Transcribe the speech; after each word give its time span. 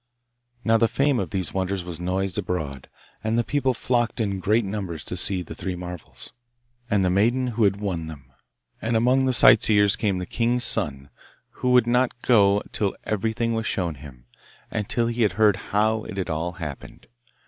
Now 0.63 0.77
the 0.77 0.87
fame 0.87 1.19
of 1.19 1.29
these 1.29 1.53
wonders 1.53 1.83
was 1.85 1.99
noised 1.99 2.39
abroad, 2.39 2.87
and 3.23 3.37
the 3.37 3.43
people 3.43 3.75
flocked 3.75 4.19
in 4.19 4.39
great 4.39 4.65
numbers 4.65 5.05
to 5.05 5.15
see 5.15 5.43
the 5.43 5.53
three 5.53 5.75
marvels, 5.75 6.33
and 6.89 7.05
the 7.05 7.11
maiden 7.11 7.49
who 7.49 7.65
had 7.65 7.75
won 7.79 8.07
them; 8.07 8.31
and 8.81 8.97
among 8.97 9.27
the 9.27 9.31
sightseers 9.31 9.95
came 9.95 10.17
the 10.17 10.25
king's 10.25 10.63
son, 10.63 11.11
who 11.61 11.69
would 11.73 11.85
not 11.85 12.19
go 12.23 12.63
till 12.71 12.95
everything 13.03 13.53
was 13.53 13.67
shown 13.67 13.93
him, 13.93 14.25
and 14.71 14.89
till 14.89 15.05
he 15.05 15.21
had 15.21 15.33
heard 15.33 15.55
how 15.69 16.03
it 16.05 16.17
had 16.17 16.31
all 16.31 16.53
happened. 16.53 17.05